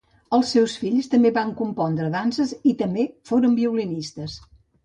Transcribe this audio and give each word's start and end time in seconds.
Els 0.35 0.53
seus 0.53 0.77
fills 0.83 1.09
també 1.11 1.31
van 1.35 1.51
compondre 1.59 2.09
danses 2.17 2.57
i 2.73 2.75
també 2.83 3.07
foren 3.33 3.55
violinistes. 3.63 4.43